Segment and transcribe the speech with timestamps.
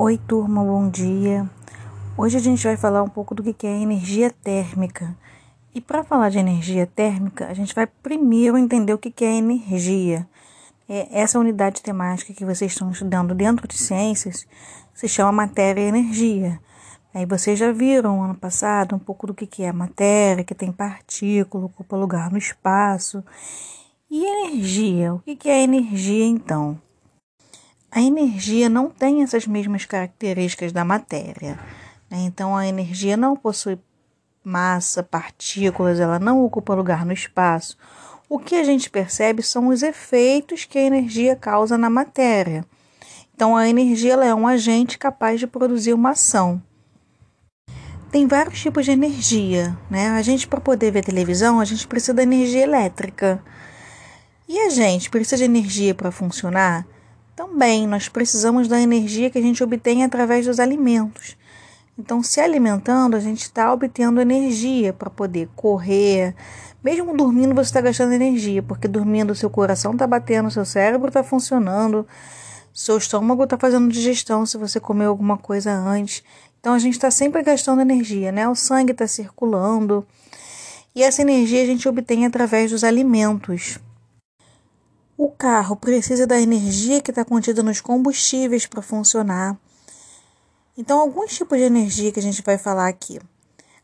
[0.00, 1.50] Oi, turma, bom dia.
[2.16, 5.12] Hoje a gente vai falar um pouco do que é energia térmica.
[5.74, 10.24] E para falar de energia térmica, a gente vai primeiro entender o que é energia.
[10.88, 14.46] É essa unidade temática que vocês estão estudando dentro de ciências
[14.94, 16.60] se chama matéria e energia.
[17.12, 21.66] Aí vocês já viram ano passado um pouco do que é matéria, que tem partícula,
[21.66, 23.24] ocupa lugar no espaço.
[24.08, 25.12] E energia?
[25.12, 26.80] O que é energia então?
[27.90, 31.58] A energia não tem essas mesmas características da matéria.
[32.10, 32.18] Né?
[32.20, 33.78] Então, a energia não possui
[34.44, 37.76] massa, partículas, ela não ocupa lugar no espaço.
[38.28, 42.64] O que a gente percebe são os efeitos que a energia causa na matéria.
[43.34, 46.62] Então, a energia é um agente capaz de produzir uma ação.
[48.10, 50.08] Tem vários tipos de energia, né?
[50.10, 53.42] A gente, para poder ver televisão, a gente precisa da energia elétrica.
[54.48, 56.86] E a gente precisa de energia para funcionar?
[57.38, 61.36] Também nós precisamos da energia que a gente obtém através dos alimentos.
[61.96, 66.34] Então, se alimentando, a gente está obtendo energia para poder correr.
[66.82, 71.22] Mesmo dormindo, você está gastando energia, porque dormindo, seu coração está batendo, seu cérebro está
[71.22, 72.04] funcionando,
[72.74, 76.24] seu estômago está fazendo digestão se você comeu alguma coisa antes.
[76.58, 78.48] Então, a gente está sempre gastando energia, né?
[78.48, 80.04] O sangue está circulando.
[80.92, 83.78] E essa energia a gente obtém através dos alimentos.
[85.20, 89.58] O carro precisa da energia que está contida nos combustíveis para funcionar.
[90.76, 93.18] Então, alguns tipos de energia que a gente vai falar aqui.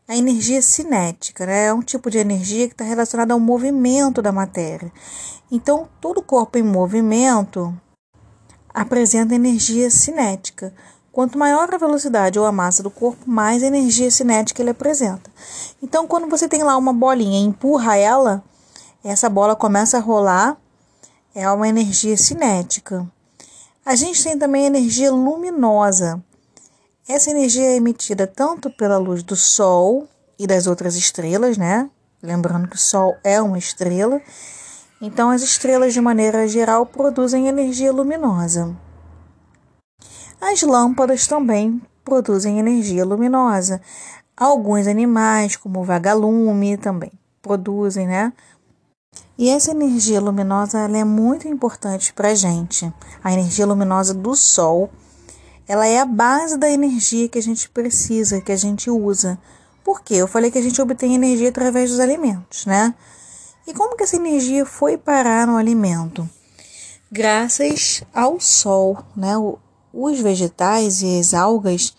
[0.07, 1.65] A energia cinética né?
[1.65, 4.89] é um tipo de energia que está relacionada ao movimento da matéria.
[5.51, 7.77] Então, todo corpo em movimento
[8.73, 10.73] apresenta energia cinética.
[11.11, 15.29] Quanto maior a velocidade ou a massa do corpo, mais energia cinética ele apresenta.
[15.83, 18.41] Então, quando você tem lá uma bolinha e empurra ela,
[19.03, 20.57] essa bola começa a rolar
[21.35, 23.05] é uma energia cinética.
[23.85, 26.23] A gente tem também energia luminosa.
[27.07, 30.07] Essa energia é emitida tanto pela luz do Sol
[30.39, 31.89] e das outras estrelas, né?
[32.23, 34.21] Lembrando que o Sol é uma estrela.
[35.01, 38.73] Então, as estrelas, de maneira geral, produzem energia luminosa.
[40.39, 43.81] As lâmpadas também produzem energia luminosa.
[44.37, 47.11] Alguns animais, como o vagalume, também
[47.41, 48.33] produzem, né?
[49.37, 52.91] E essa energia luminosa ela é muito importante para a gente.
[53.21, 54.89] A energia luminosa do Sol,
[55.67, 59.37] ela é a base da energia que a gente precisa, que a gente usa.
[59.83, 60.15] Por quê?
[60.15, 62.95] Eu falei que a gente obtém energia através dos alimentos, né?
[63.67, 66.27] E como que essa energia foi parar no alimento?
[67.11, 69.33] Graças ao Sol, né?
[69.93, 71.93] Os vegetais e as algas,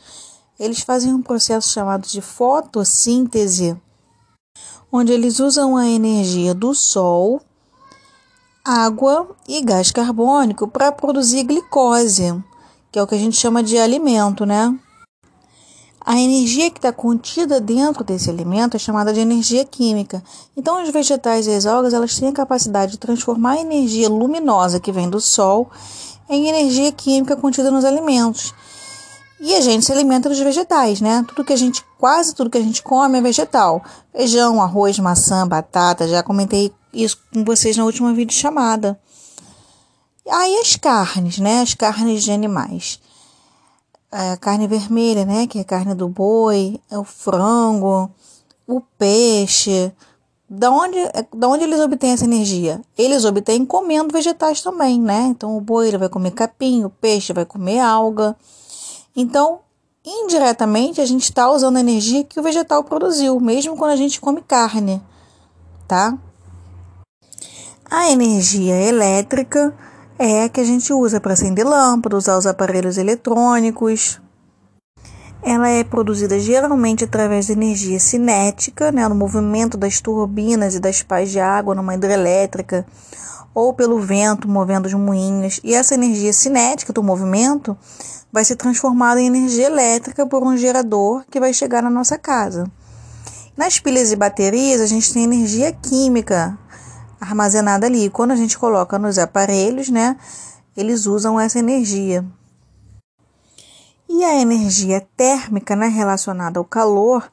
[0.59, 3.77] eles fazem um processo chamado de fotossíntese
[4.91, 7.41] onde eles usam a energia do sol,
[8.65, 12.35] água e gás carbônico para produzir glicose,
[12.91, 14.77] que é o que a gente chama de alimento, né?
[16.09, 20.23] A energia que está contida dentro desse alimento é chamada de energia química.
[20.57, 24.79] Então, os vegetais e as algas elas têm a capacidade de transformar a energia luminosa
[24.79, 25.69] que vem do sol
[26.29, 28.55] em energia química contida nos alimentos.
[29.39, 31.25] E a gente se alimenta dos vegetais, né?
[31.29, 33.85] Tudo que a gente, quase tudo que a gente come é vegetal.
[34.13, 38.99] Feijão, arroz, maçã, batata, já comentei isso com vocês na última vídeo chamada.
[40.29, 41.61] Aí as carnes, né?
[41.61, 42.99] As carnes de animais.
[44.11, 45.47] A carne vermelha, né?
[45.47, 48.11] Que é a carne do boi, é o frango,
[48.67, 49.93] o peixe.
[50.49, 50.97] Da onde,
[51.35, 52.81] da onde eles obtêm essa energia?
[52.97, 55.27] Eles obtêm comendo vegetais também, né?
[55.29, 58.35] Então o boi ele vai comer capim, o peixe vai comer alga.
[59.17, 59.61] Então,
[60.05, 64.21] indiretamente, a gente está usando a energia que o vegetal produziu, mesmo quando a gente
[64.21, 65.03] come carne,
[65.89, 66.17] tá?
[67.91, 69.75] A energia elétrica
[70.19, 74.21] é a que a gente usa para acender lâmpadas, usar os aparelhos eletrônicos.
[75.49, 81.05] Ela é produzida geralmente através da energia cinética, né, no movimento das turbinas e das
[81.05, 82.85] pás de água numa hidrelétrica,
[83.55, 85.61] ou pelo vento movendo os moinhos.
[85.63, 87.79] E essa energia cinética do movimento
[88.33, 92.69] vai ser transformado em energia elétrica por um gerador que vai chegar na nossa casa.
[93.57, 96.59] Nas pilhas e baterias, a gente tem energia química
[97.21, 98.11] armazenada ali.
[98.11, 100.17] Quando a gente coloca nos aparelhos, né,
[100.77, 102.25] eles usam essa energia.
[104.09, 107.29] E a energia térmica, né, relacionada ao calor,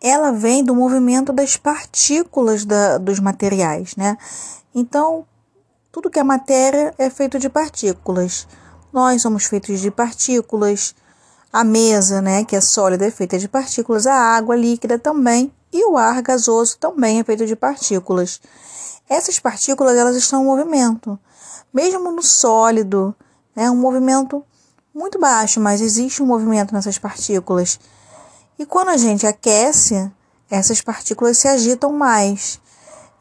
[0.00, 4.18] ela vem do movimento das partículas da, dos materiais, né?
[4.74, 5.24] Então,
[5.90, 8.46] tudo que é matéria é feito de partículas.
[8.92, 10.94] Nós somos feitos de partículas.
[11.52, 14.06] A mesa, né, que é sólida, é feita de partículas.
[14.06, 15.52] A água líquida também.
[15.72, 18.40] E o ar gasoso também é feito de partículas.
[19.08, 21.18] Essas partículas elas estão em movimento.
[21.72, 23.14] Mesmo no sólido,
[23.54, 24.44] é um movimento
[24.96, 27.78] muito baixo, mas existe um movimento nessas partículas.
[28.58, 30.10] E quando a gente aquece,
[30.50, 32.58] essas partículas se agitam mais.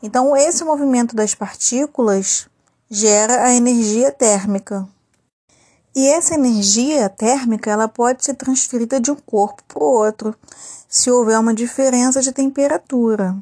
[0.01, 2.47] Então, esse movimento das partículas
[2.89, 4.87] gera a energia térmica.
[5.93, 10.33] E essa energia térmica ela pode ser transferida de um corpo para o outro,
[10.87, 13.35] se houver uma diferença de temperatura.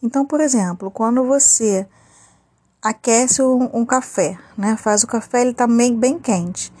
[0.00, 1.86] Então, por exemplo, quando você
[2.80, 4.76] aquece um, um café, né?
[4.76, 6.72] Faz o café, ele está bem, bem quente.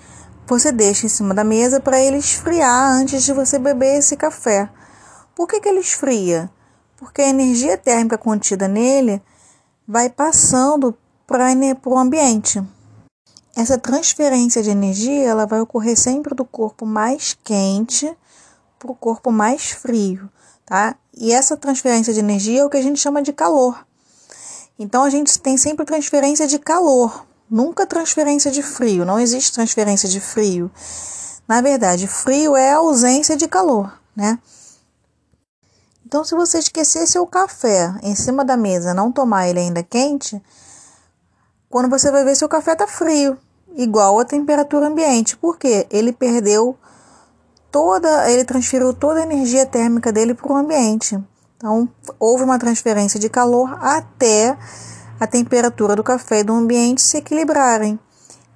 [0.46, 4.68] Você deixa em cima da mesa para ele esfriar antes de você beber esse café.
[5.34, 6.50] Por que, que ele esfria?
[6.96, 9.22] Porque a energia térmica contida nele
[9.86, 10.96] vai passando
[11.26, 11.46] para
[11.86, 12.62] o ambiente.
[13.54, 18.14] Essa transferência de energia ela vai ocorrer sempre do corpo mais quente
[18.78, 20.28] para o corpo mais frio,
[20.64, 20.96] tá?
[21.14, 23.86] E essa transferência de energia é o que a gente chama de calor.
[24.78, 29.04] Então a gente tem sempre transferência de calor, nunca transferência de frio.
[29.04, 30.70] Não existe transferência de frio.
[31.46, 34.38] Na verdade, frio é a ausência de calor, né?
[36.06, 40.42] Então, se você esquecer seu café em cima da mesa, não tomar ele ainda quente,
[41.70, 43.38] quando você vai ver seu café tá frio,
[43.74, 45.36] igual a temperatura ambiente.
[45.36, 45.86] Por quê?
[45.90, 46.76] Ele perdeu
[47.70, 51.18] toda, ele transferiu toda a energia térmica dele para o ambiente.
[51.56, 54.56] Então, houve uma transferência de calor até
[55.22, 57.96] a temperatura do café e do ambiente se equilibrarem.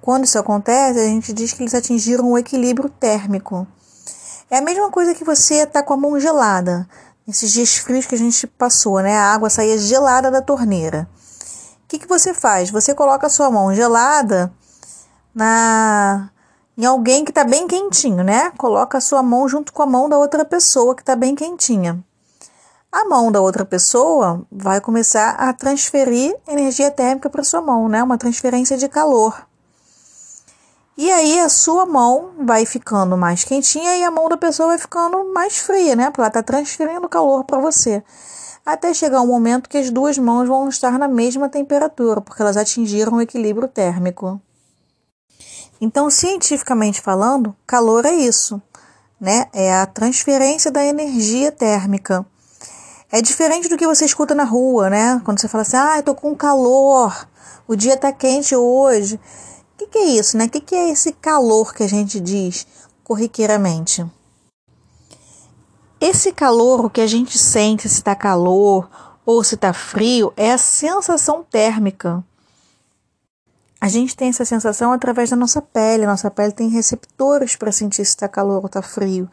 [0.01, 3.65] Quando isso acontece, a gente diz que eles atingiram o equilíbrio térmico.
[4.51, 6.85] É a mesma coisa que você está com a mão gelada.
[7.25, 9.15] Nesses dias frios que a gente passou, né?
[9.15, 11.07] A água saía gelada da torneira.
[11.85, 12.69] O que, que você faz?
[12.69, 14.51] Você coloca a sua mão gelada
[15.33, 16.29] na
[16.77, 18.51] em alguém que está bem quentinho, né?
[18.57, 22.03] Coloca a sua mão junto com a mão da outra pessoa que está bem quentinha
[22.97, 28.01] a mão da outra pessoa vai começar a transferir energia térmica para sua mão, né?
[28.01, 29.45] Uma transferência de calor.
[30.97, 34.79] E aí a sua mão vai ficando mais quentinha e a mão da pessoa vai
[34.79, 36.05] ficando mais fria, né?
[36.05, 38.03] Porque ela está transferindo calor para você.
[38.65, 42.57] Até chegar um momento que as duas mãos vão estar na mesma temperatura, porque elas
[42.57, 44.41] atingiram o equilíbrio térmico.
[45.79, 48.59] Então, cientificamente falando, calor é isso,
[49.21, 49.45] né?
[49.53, 52.25] É a transferência da energia térmica.
[53.09, 55.21] É diferente do que você escuta na rua, né?
[55.23, 57.27] Quando você fala assim, ah, eu tô com calor,
[57.65, 59.15] o dia tá quente hoje.
[59.15, 60.45] O que, que é isso, né?
[60.45, 62.67] O que, que é esse calor que a gente diz
[63.03, 64.05] corriqueiramente?
[66.01, 68.89] Esse calor, o que a gente sente, se está calor
[69.25, 72.23] ou se está frio, é a sensação térmica.
[73.79, 76.05] A gente tem essa sensação através da nossa pele.
[76.05, 79.29] Nossa pele tem receptores para sentir se está calor ou está frio.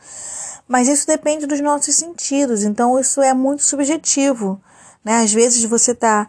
[0.69, 4.61] Mas isso depende dos nossos sentidos, então isso é muito subjetivo.
[5.05, 5.17] Né?
[5.23, 6.29] Às vezes você está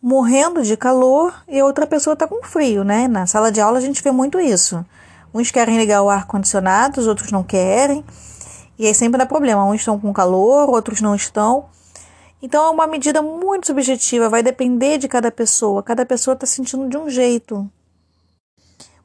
[0.00, 2.84] morrendo de calor e outra pessoa está com frio.
[2.84, 3.08] Né?
[3.08, 4.84] Na sala de aula a gente vê muito isso.
[5.32, 8.04] Uns querem ligar o ar-condicionado, os outros não querem.
[8.78, 9.64] E aí sempre dá problema.
[9.64, 11.66] Uns estão com calor, outros não estão.
[12.40, 15.82] Então é uma medida muito subjetiva, vai depender de cada pessoa.
[15.82, 17.68] Cada pessoa está sentindo de um jeito.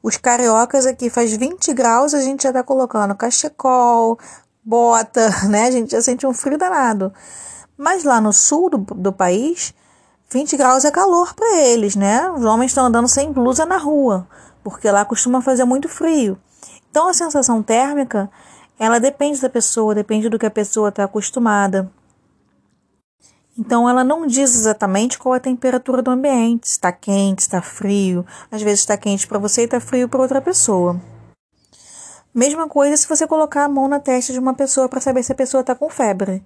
[0.02, 4.18] Os cariocas aqui faz 20 graus, a gente já está colocando cachecol,
[4.62, 5.66] bota, né?
[5.66, 7.12] A gente já sente um frio danado.
[7.76, 9.72] Mas lá no sul do, do país,
[10.28, 12.30] 20 graus é calor para eles, né?
[12.30, 14.26] Os homens estão andando sem blusa na rua,
[14.62, 16.38] porque lá costuma fazer muito frio.
[16.90, 18.30] Então a sensação térmica,
[18.78, 21.90] ela depende da pessoa, depende do que a pessoa está acostumada.
[23.58, 28.24] Então ela não diz exatamente qual é a temperatura do ambiente, está quente, está frio.
[28.50, 31.00] Às vezes está quente para você e está frio para outra pessoa.
[32.34, 35.32] Mesma coisa se você colocar a mão na testa de uma pessoa para saber se
[35.32, 36.42] a pessoa está com febre.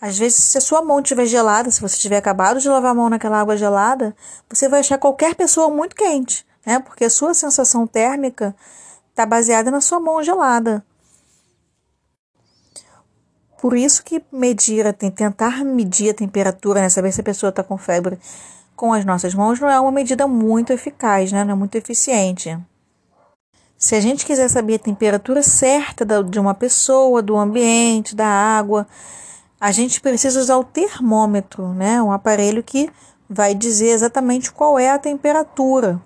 [0.00, 2.94] Às vezes, se a sua mão estiver gelada, se você tiver acabado de lavar a
[2.94, 4.16] mão naquela água gelada,
[4.48, 6.80] você vai achar qualquer pessoa muito quente, né?
[6.80, 8.54] Porque a sua sensação térmica
[9.10, 10.84] está baseada na sua mão gelada.
[13.62, 16.88] Por isso que medir, tentar medir a temperatura, né?
[16.88, 18.18] saber se a pessoa está com febre
[18.74, 21.44] com as nossas mãos não é uma medida muito eficaz, né?
[21.44, 22.58] Não é muito eficiente.
[23.78, 28.84] Se a gente quiser saber a temperatura certa de uma pessoa, do ambiente, da água,
[29.60, 32.02] a gente precisa usar o termômetro, né?
[32.02, 32.90] Um aparelho que
[33.30, 36.00] vai dizer exatamente qual é a temperatura.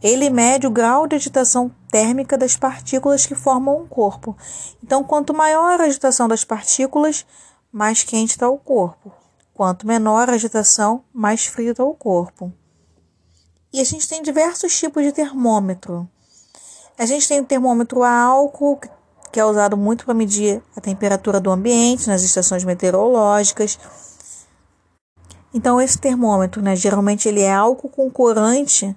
[0.00, 4.36] Ele mede o grau de agitação térmica das partículas que formam um corpo.
[4.82, 7.26] Então, quanto maior a agitação das partículas,
[7.72, 9.12] mais quente está o corpo.
[9.52, 12.52] Quanto menor a agitação, mais frio está o corpo.
[13.72, 16.08] E a gente tem diversos tipos de termômetro.
[16.98, 18.80] A gente tem o termômetro a álcool,
[19.30, 23.78] que é usado muito para medir a temperatura do ambiente nas estações meteorológicas.
[25.52, 28.94] Então esse termômetro, né, geralmente ele é álcool com corante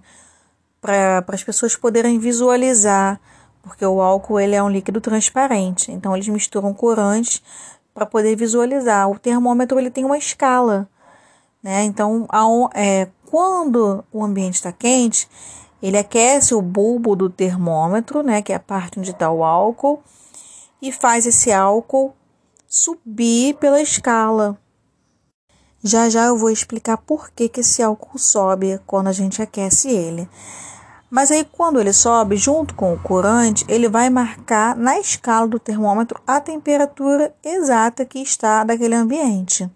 [0.84, 3.20] para as pessoas poderem visualizar
[3.64, 7.42] porque o álcool ele é um líquido transparente, então eles misturam corantes
[7.94, 9.10] para poder visualizar.
[9.10, 10.88] O termômetro ele tem uma escala,
[11.64, 11.84] né?
[11.84, 12.28] Então,
[12.76, 15.30] é, quando o ambiente está quente,
[15.82, 20.04] ele aquece o bulbo do termômetro, né, que é a parte onde está o álcool,
[20.82, 22.14] e faz esse álcool
[22.68, 24.58] subir pela escala.
[25.82, 29.90] Já já eu vou explicar por que, que esse álcool sobe quando a gente aquece
[29.90, 30.28] ele.
[31.14, 35.60] Mas aí, quando ele sobe, junto com o corante, ele vai marcar na escala do
[35.60, 39.70] termômetro a temperatura exata que está daquele ambiente.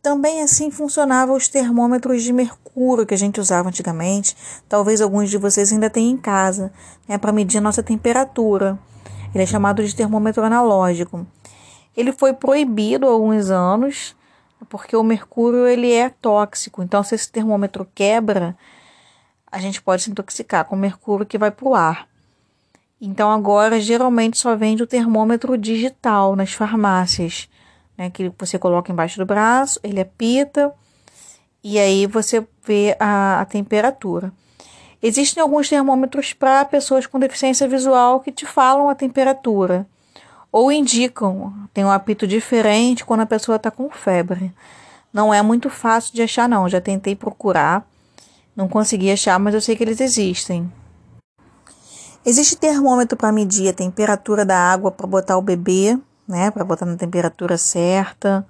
[0.00, 4.36] Também assim funcionavam os termômetros de mercúrio que a gente usava antigamente.
[4.68, 6.72] Talvez alguns de vocês ainda tenham em casa,
[7.08, 8.78] né, para medir a nossa temperatura.
[9.34, 11.26] Ele é chamado de termômetro analógico.
[11.96, 14.14] Ele foi proibido há alguns anos
[14.68, 16.84] porque o mercúrio ele é tóxico.
[16.84, 18.56] Então, se esse termômetro quebra,
[19.52, 22.08] a gente pode se intoxicar com mercúrio que vai para o ar.
[22.98, 27.48] Então agora geralmente só vende o termômetro digital nas farmácias,
[27.98, 30.72] né, que você coloca embaixo do braço, ele apita
[31.62, 34.32] e aí você vê a, a temperatura.
[35.02, 39.86] Existem alguns termômetros para pessoas com deficiência visual que te falam a temperatura
[40.50, 44.52] ou indicam, tem um apito diferente quando a pessoa está com febre.
[45.12, 46.68] Não é muito fácil de achar, não.
[46.68, 47.86] Já tentei procurar
[48.54, 50.70] não consegui achar, mas eu sei que eles existem.
[52.24, 56.86] Existe termômetro para medir a temperatura da água para botar o bebê, né, para botar
[56.86, 58.46] na temperatura certa.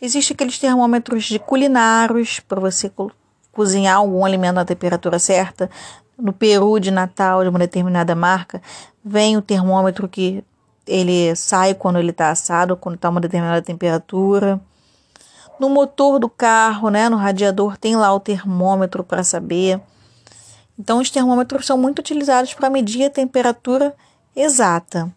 [0.00, 3.10] Existe aqueles termômetros de culinários para você co
[3.52, 5.70] cozinhar algum alimento na temperatura certa.
[6.16, 8.60] No peru de Natal de uma determinada marca,
[9.04, 10.44] vem o termômetro que
[10.86, 14.60] ele sai quando ele está assado, quando está uma determinada temperatura.
[15.60, 19.78] No motor do carro, né, no radiador, tem lá o termômetro para saber.
[20.78, 23.94] Então, os termômetros são muito utilizados para medir a temperatura
[24.34, 25.14] exata.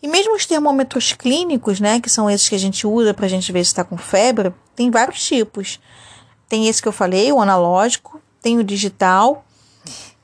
[0.00, 3.28] E mesmo os termômetros clínicos, né, que são esses que a gente usa para a
[3.28, 5.80] gente ver se está com febre, tem vários tipos.
[6.48, 9.44] Tem esse que eu falei, o analógico, tem o digital.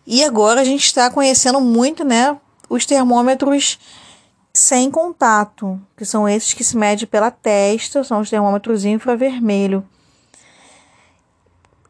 [0.07, 2.37] E agora a gente está conhecendo muito, né,
[2.71, 3.77] os termômetros
[4.53, 9.87] sem contato, que são esses que se mede pela testa, são os termômetros infravermelho.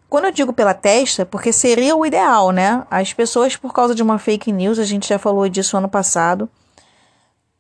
[0.09, 2.87] Quando eu digo pela testa, porque seria o ideal, né?
[2.91, 6.49] As pessoas, por causa de uma fake news, a gente já falou disso ano passado,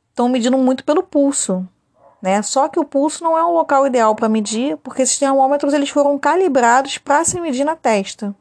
[0.08, 1.66] estão medindo muito pelo pulso,
[2.22, 2.40] né?
[2.40, 5.90] Só que o pulso não é um local ideal para medir, porque esses termômetros eles
[5.90, 8.34] foram calibrados para se medir na testa.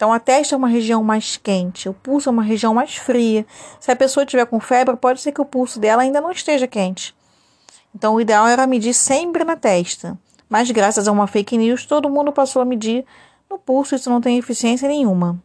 [0.00, 3.44] Então, a testa é uma região mais quente, o pulso é uma região mais fria.
[3.78, 6.66] Se a pessoa tiver com febre, pode ser que o pulso dela ainda não esteja
[6.66, 7.14] quente.
[7.94, 10.18] Então, o ideal era medir sempre na testa.
[10.48, 13.04] Mas, graças a uma fake news, todo mundo passou a medir
[13.50, 15.38] no pulso, isso não tem eficiência nenhuma.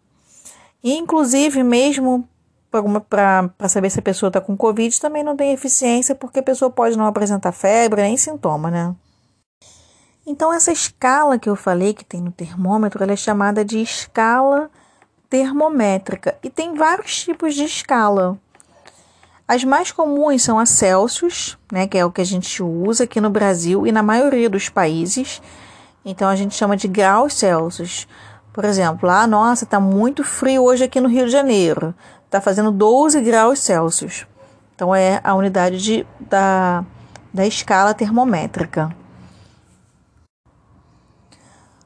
[0.82, 2.26] E, inclusive, mesmo
[3.10, 6.72] para saber se a pessoa está com Covid, também não tem eficiência, porque a pessoa
[6.72, 8.96] pode não apresentar febre nem sintoma, né?
[10.28, 14.72] Então, essa escala que eu falei que tem no termômetro, ela é chamada de escala
[15.30, 18.38] termométrica e tem vários tipos de escala.
[19.48, 23.22] As mais comuns são a Celsius, né, que é o que a gente usa aqui
[23.22, 25.42] no Brasil e na maioria dos países.
[26.04, 28.08] Então a gente chama de graus Celsius.
[28.52, 31.94] Por exemplo, ah, nossa, está muito frio hoje aqui no Rio de Janeiro.
[32.26, 34.26] Está fazendo 12 graus Celsius.
[34.74, 36.84] Então é a unidade de, da,
[37.32, 38.90] da escala termométrica.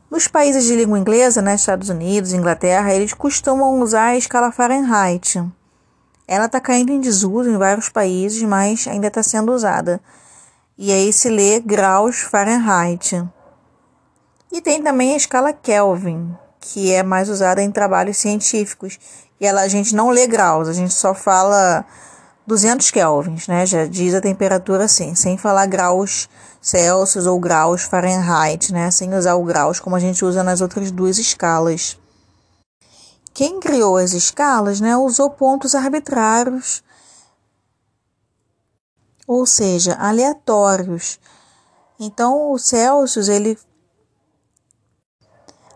[0.10, 5.44] Nos países de língua inglesa, né, Estados Unidos, Inglaterra, eles costumam usar a escala Fahrenheit.
[6.28, 10.02] Ela está caindo em desuso em vários países, mas ainda está sendo usada.
[10.78, 13.24] E aí se lê graus Fahrenheit.
[14.52, 19.00] E tem também a escala Kelvin, que é mais usada em trabalhos científicos.
[19.40, 21.86] E ela, a gente não lê graus, a gente só fala
[22.50, 23.64] 200 kelvins, né?
[23.66, 26.28] Já diz a temperatura assim, sem falar graus
[26.60, 28.90] Celsius ou graus Fahrenheit, né?
[28.90, 31.98] Sem usar o graus como a gente usa nas outras duas escalas.
[33.34, 36.84] Quem criou as escalas, né, usou pontos arbitrários,
[39.28, 41.20] ou seja, aleatórios.
[42.00, 43.58] Então, o Celsius ele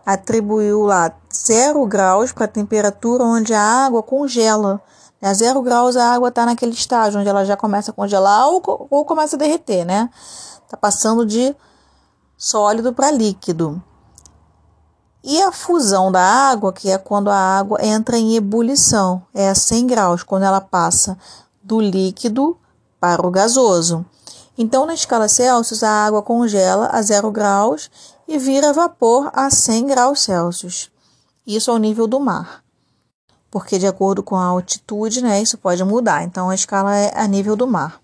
[0.04, 4.82] atribuiu lá zero graus para a temperatura onde a água congela.
[5.24, 8.86] A zero graus a água está naquele estágio onde ela já começa a congelar ou,
[8.90, 10.10] ou começa a derreter, né?
[10.62, 11.56] Está passando de
[12.36, 13.82] sólido para líquido.
[15.22, 19.54] E a fusão da água, que é quando a água entra em ebulição, é a
[19.54, 21.16] 100 graus, quando ela passa
[21.62, 22.58] do líquido
[23.00, 24.04] para o gasoso.
[24.58, 27.90] Então, na escala Celsius, a água congela a 0 graus
[28.28, 30.90] e vira vapor a 100 graus Celsius.
[31.46, 32.63] Isso ao nível do mar.
[33.54, 36.24] Porque de acordo com a altitude, né, isso pode mudar.
[36.24, 38.00] Então a escala é a nível do mar.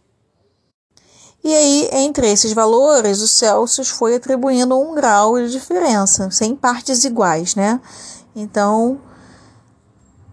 [1.42, 7.02] E aí, entre esses valores, o Celsius foi atribuindo um grau de diferença, sem partes
[7.02, 7.80] iguais, né?
[8.36, 9.00] Então,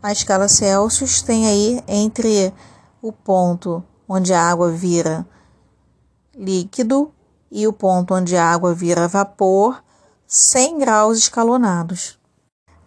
[0.04, 2.54] a escala Celsius tem aí entre
[3.02, 5.26] o ponto onde a água vira
[6.36, 7.12] líquido
[7.50, 9.84] e o ponto onde a água vira vapor,
[10.28, 12.17] 100 graus escalonados.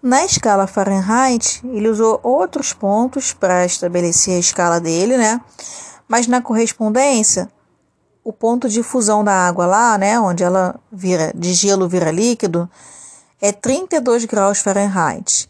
[0.03, 5.39] Na escala Fahrenheit, ele usou outros pontos para estabelecer a escala dele, né?
[6.09, 7.51] Mas na correspondência,
[8.25, 12.69] o ponto de fusão da água lá, né, onde ela vira de gelo vira líquido,
[13.41, 15.49] é 32 graus Fahrenheit.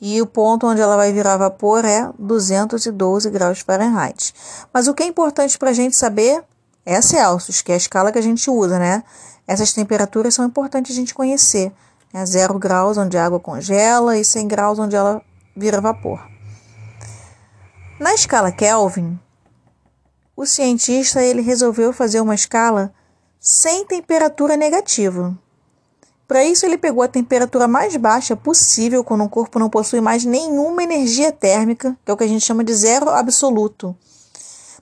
[0.00, 4.34] E o ponto onde ela vai virar vapor é 212 graus Fahrenheit.
[4.72, 6.42] Mas o que é importante para a gente saber
[6.86, 9.04] é Celsius, que é a escala que a gente usa, né?
[9.46, 11.70] Essas temperaturas são importantes a gente conhecer.
[12.12, 15.22] É 0 graus onde a água congela e 100 graus onde ela
[15.56, 16.20] vira vapor.
[18.00, 19.18] Na escala Kelvin,
[20.34, 22.92] o cientista ele resolveu fazer uma escala
[23.38, 25.38] sem temperatura negativa.
[26.26, 30.24] Para isso, ele pegou a temperatura mais baixa possível quando um corpo não possui mais
[30.24, 33.96] nenhuma energia térmica, que é o que a gente chama de zero absoluto.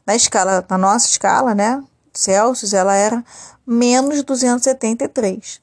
[0.07, 1.83] Na escala, na nossa escala, né,
[2.13, 3.25] Celsius, ela era
[3.67, 5.61] menos 273.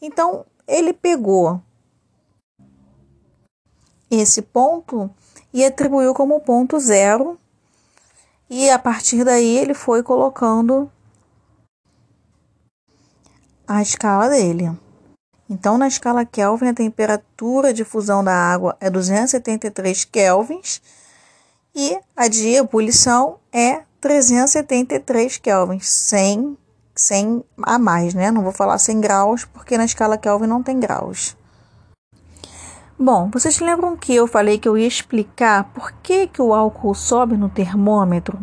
[0.00, 1.60] Então, ele pegou
[4.10, 5.10] esse ponto
[5.52, 7.38] e atribuiu como ponto zero
[8.48, 10.90] e a partir daí ele foi colocando
[13.66, 14.70] a escala dele.
[15.48, 20.80] Então, na escala Kelvin, a temperatura de fusão da água é 273 kelvins
[21.74, 26.56] e a de ebulição é 373 kelvins, 100,
[26.94, 28.30] 100 a mais, né?
[28.30, 31.36] Não vou falar 100 graus, porque na escala Kelvin não tem graus.
[32.98, 36.94] Bom, vocês lembram que eu falei que eu ia explicar por que, que o álcool
[36.94, 38.38] sobe no termômetro?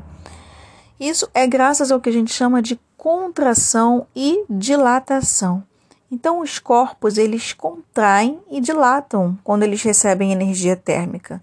[0.99, 5.63] Isso é graças ao que a gente chama de contração e dilatação.
[6.11, 11.41] Então, os corpos eles contraem e dilatam quando eles recebem energia térmica.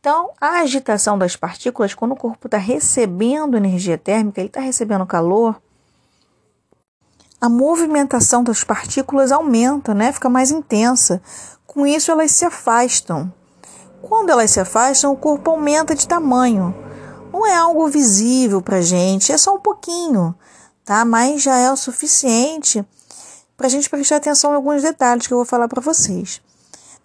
[0.00, 5.06] Então, a agitação das partículas, quando o corpo está recebendo energia térmica, ele está recebendo
[5.06, 5.62] calor,
[7.40, 10.12] a movimentação das partículas aumenta, né?
[10.12, 11.22] fica mais intensa.
[11.66, 13.32] Com isso, elas se afastam.
[14.02, 16.74] Quando elas se afastam, o corpo aumenta de tamanho.
[17.32, 20.34] Não é algo visível para a gente, é só um pouquinho,
[20.84, 21.04] tá?
[21.04, 22.84] Mas já é o suficiente
[23.56, 26.42] para a gente prestar atenção em alguns detalhes que eu vou falar para vocês.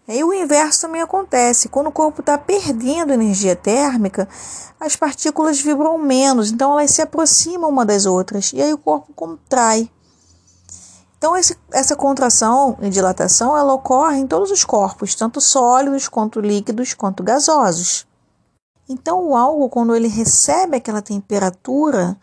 [0.08, 1.70] E o inverso também acontece.
[1.70, 4.28] Quando o corpo está perdendo energia térmica,
[4.80, 9.14] as partículas vibram menos, então elas se aproximam uma das outras e aí o corpo
[9.14, 9.90] contrai.
[11.18, 16.40] Então, esse, essa contração e dilatação ela ocorre em todos os corpos, tanto sólidos, quanto
[16.40, 18.06] líquidos, quanto gasosos.
[18.88, 22.18] Então, o álcool, quando ele recebe aquela temperatura,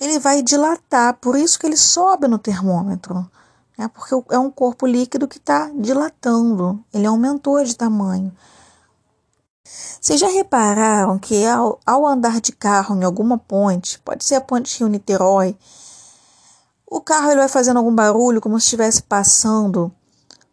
[0.00, 3.30] ele vai dilatar, por isso que ele sobe no termômetro,
[3.78, 3.88] né?
[3.88, 8.32] porque é um corpo líquido que está dilatando, ele aumentou de tamanho.
[9.64, 14.40] Vocês já repararam que ao, ao andar de carro em alguma ponte, pode ser a
[14.40, 15.56] ponte Rio-Niterói,
[16.94, 19.90] o carro ele vai fazendo algum barulho como se estivesse passando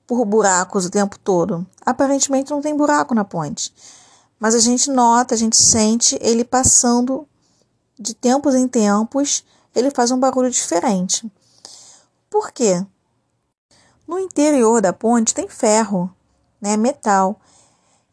[0.08, 1.68] por buracos o tempo todo.
[1.86, 3.74] Aparentemente não tem buraco na ponte,
[4.40, 7.28] mas a gente nota, a gente sente ele passando
[8.00, 9.44] de tempos em tempos,
[9.76, 11.30] ele faz um barulho diferente.
[12.30, 12.86] Por quê?
[14.08, 16.10] No interior da ponte tem ferro,
[16.62, 17.38] né, metal.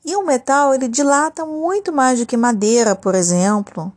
[0.05, 3.93] E o metal ele dilata muito mais do que madeira, por exemplo.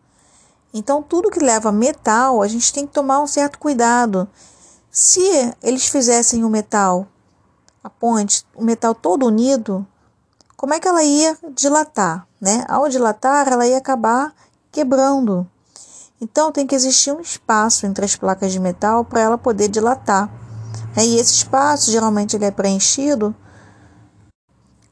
[0.73, 4.27] Então, tudo que leva metal, a gente tem que tomar um certo cuidado.
[4.91, 5.21] Se
[5.63, 7.07] eles fizessem o metal,
[7.83, 9.85] a ponte, o metal todo unido,
[10.55, 12.27] como é que ela ia dilatar?
[12.39, 12.65] Né?
[12.67, 14.33] Ao dilatar, ela ia acabar
[14.71, 15.49] quebrando.
[16.21, 20.29] Então, tem que existir um espaço entre as placas de metal para ela poder dilatar.
[20.97, 23.33] E esse espaço, geralmente, ele é preenchido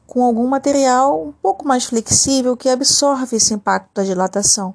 [0.06, 4.74] com algum material um pouco mais flexível que absorve esse impacto da dilatação.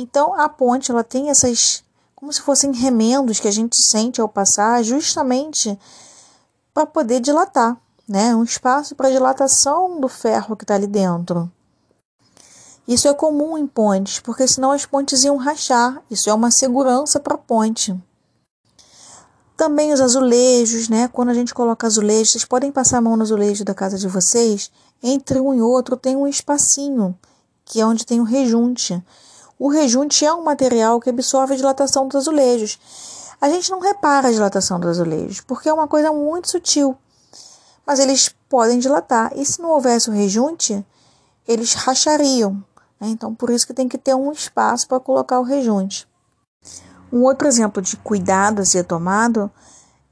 [0.00, 1.82] Então a ponte ela tem essas
[2.14, 5.76] como se fossem remendos que a gente sente ao passar, justamente
[6.72, 7.76] para poder dilatar,
[8.08, 8.34] né?
[8.34, 11.50] Um espaço para dilatação do ferro que está ali dentro.
[12.86, 16.00] Isso é comum em pontes, porque senão as pontes iam rachar.
[16.08, 17.96] Isso é uma segurança para a ponte.
[19.56, 21.08] Também os azulejos, né?
[21.08, 24.06] Quando a gente coloca azulejos, vocês podem passar a mão no azulejo da casa de
[24.06, 24.70] vocês.
[25.02, 27.18] Entre um e outro tem um espacinho,
[27.64, 29.02] que é onde tem o rejunte.
[29.58, 32.78] O rejunte é um material que absorve a dilatação dos azulejos.
[33.40, 36.96] A gente não repara a dilatação dos azulejos, porque é uma coisa muito sutil.
[37.84, 39.32] Mas eles podem dilatar.
[39.34, 40.84] E se não houvesse o rejunte,
[41.46, 42.62] eles rachariam.
[43.00, 43.08] Né?
[43.08, 46.06] Então, por isso que tem que ter um espaço para colocar o rejunte.
[47.12, 49.50] Um outro exemplo de cuidado a ser tomado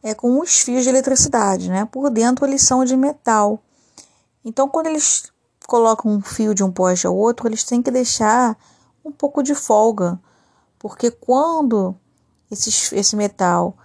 [0.03, 1.69] é com os fios de eletricidade.
[1.69, 1.85] Né?
[1.85, 3.61] Por dentro, eles são de metal.
[4.45, 5.31] Então, quando eles
[5.67, 8.57] colocam um fio de um poste ao outro, eles têm que deixar
[9.07, 10.19] um pouco de folga,
[10.79, 11.95] porque quando
[12.51, 13.77] esse, esse metal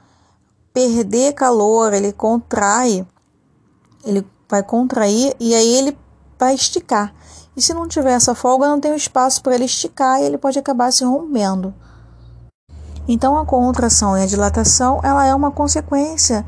[0.73, 3.05] perder calor, ele contrai,
[4.03, 5.97] ele vai contrair e aí ele
[6.39, 7.13] vai esticar.
[7.55, 10.37] E se não tiver essa folga, não tem o espaço para ele esticar e ele
[10.37, 11.73] pode acabar se rompendo.
[13.07, 16.45] Então a contração e a dilatação, ela é uma consequência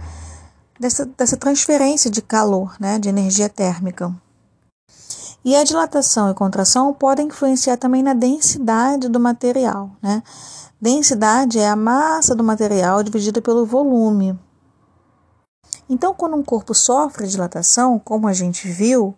[0.79, 4.13] dessa, dessa transferência de calor, né, de energia térmica.
[5.45, 10.23] E a dilatação e contração podem influenciar também na densidade do material, né?
[10.79, 14.38] Densidade é a massa do material dividida pelo volume.
[15.89, 19.15] Então, quando um corpo sofre dilatação, como a gente viu,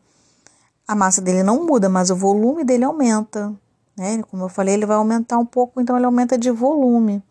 [0.87, 3.53] a massa dele não muda, mas o volume dele aumenta.
[3.97, 4.21] Né?
[4.29, 7.23] Como eu falei, ele vai aumentar um pouco, então ele aumenta de volume.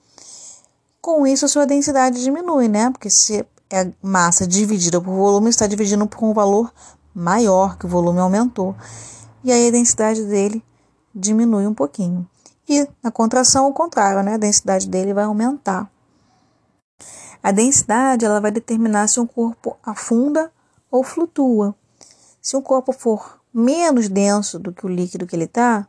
[1.00, 2.90] Com isso, a sua densidade diminui, né?
[2.90, 6.72] Porque se é massa dividida por volume, está dividindo por um valor
[7.14, 8.74] maior, que o volume aumentou.
[9.42, 10.64] E a densidade dele
[11.14, 12.28] diminui um pouquinho.
[12.68, 14.34] E na contração, o contrário, né?
[14.34, 15.90] A densidade dele vai aumentar.
[17.42, 20.50] A densidade ela vai determinar se um corpo afunda
[20.90, 21.74] ou flutua.
[22.40, 25.86] Se um corpo for menos denso do que o líquido que ele está,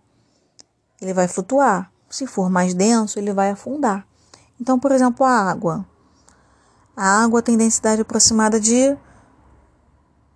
[1.02, 1.92] ele vai flutuar.
[2.10, 4.06] Se for mais denso, ele vai afundar.
[4.60, 5.86] Então, por exemplo, a água.
[6.96, 8.98] A água tem densidade aproximada de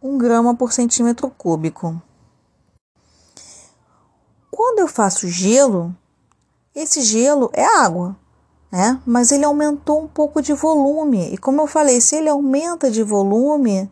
[0.01, 2.01] 1 grama por centímetro cúbico.
[4.49, 5.95] Quando eu faço gelo,
[6.73, 8.15] esse gelo é água,
[8.71, 9.01] né?
[9.05, 11.33] Mas ele aumentou um pouco de volume.
[11.33, 13.89] E como eu falei, se ele aumenta de volume,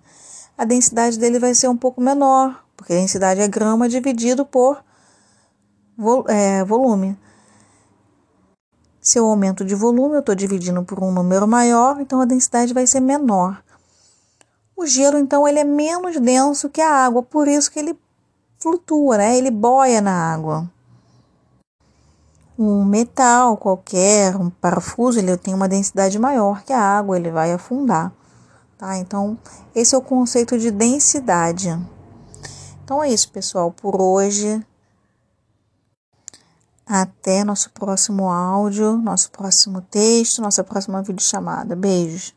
[0.57, 4.83] a densidade dele vai ser um pouco menor, porque a densidade é grama dividido por
[6.27, 7.17] é, volume.
[9.01, 12.73] Se eu aumento de volume, eu estou dividindo por um número maior, então a densidade
[12.73, 13.63] vai ser menor.
[14.77, 17.99] O gelo, então, ele é menos denso que a água, por isso que ele
[18.59, 19.37] flutua, né?
[19.37, 20.69] Ele boia na água
[22.57, 27.53] um metal qualquer, um parafuso, ele tem uma densidade maior que a água, ele vai
[27.53, 28.11] afundar.
[28.77, 28.97] Tá?
[28.97, 29.37] Então,
[29.75, 31.69] esse é o conceito de densidade.
[32.83, 34.65] Então é isso, pessoal, por hoje.
[36.85, 41.75] Até nosso próximo áudio, nosso próximo texto, nossa próxima videochamada.
[41.75, 42.36] Beijos.